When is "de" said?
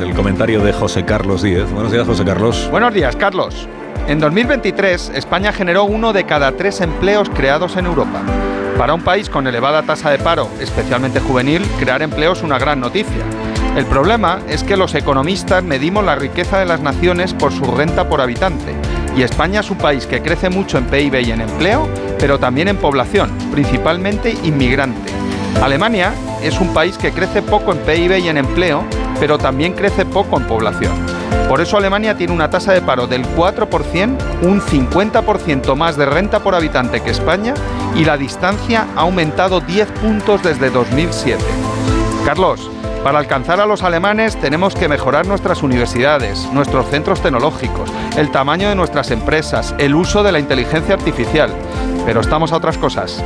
0.60-0.72, 6.12-6.24, 10.10-10.18, 16.58-16.66, 32.72-32.80, 35.96-36.06, 48.70-48.74, 50.22-50.32